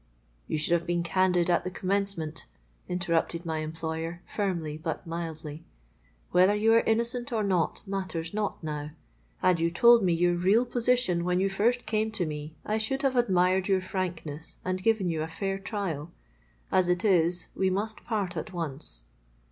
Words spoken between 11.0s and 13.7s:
when you first came to me, I should have admired